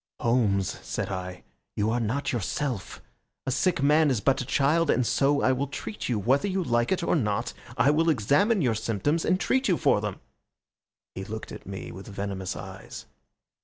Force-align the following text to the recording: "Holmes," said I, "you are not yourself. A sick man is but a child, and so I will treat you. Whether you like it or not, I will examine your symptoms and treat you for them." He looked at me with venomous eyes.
"Holmes," 0.19 0.79
said 0.81 1.09
I, 1.09 1.43
"you 1.75 1.91
are 1.91 1.99
not 1.99 2.31
yourself. 2.33 3.03
A 3.45 3.51
sick 3.51 3.83
man 3.83 4.09
is 4.09 4.19
but 4.19 4.41
a 4.41 4.45
child, 4.45 4.89
and 4.89 5.05
so 5.05 5.43
I 5.43 5.51
will 5.51 5.67
treat 5.67 6.09
you. 6.09 6.17
Whether 6.17 6.47
you 6.47 6.63
like 6.63 6.91
it 6.91 7.03
or 7.03 7.15
not, 7.15 7.53
I 7.77 7.91
will 7.91 8.09
examine 8.09 8.63
your 8.63 8.73
symptoms 8.73 9.23
and 9.23 9.39
treat 9.39 9.67
you 9.67 9.77
for 9.77 10.01
them." 10.01 10.19
He 11.13 11.23
looked 11.23 11.51
at 11.51 11.67
me 11.67 11.91
with 11.91 12.07
venomous 12.07 12.55
eyes. 12.55 13.05